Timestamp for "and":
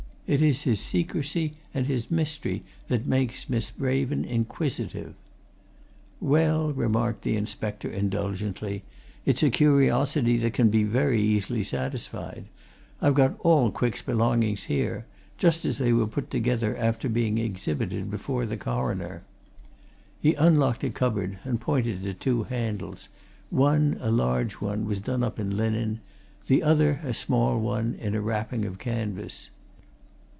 1.73-1.87, 21.43-21.59